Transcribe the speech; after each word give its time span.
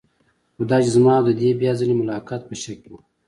خو 0.55 0.63
دا 0.69 0.77
چې 0.83 0.89
زما 0.95 1.13
او 1.17 1.23
د 1.27 1.31
دې 1.41 1.49
بیا 1.61 1.71
ځلې 1.79 1.93
ملاقات 2.01 2.41
په 2.45 2.55
شک 2.61 2.77
کې 2.83 2.89
و. 2.91 2.95